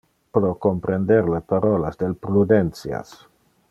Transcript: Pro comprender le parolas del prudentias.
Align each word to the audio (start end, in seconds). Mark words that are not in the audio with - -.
Pro 0.37 0.49
comprender 0.65 1.29
le 1.35 1.43
parolas 1.53 2.03
del 2.03 2.19
prudentias. 2.27 3.17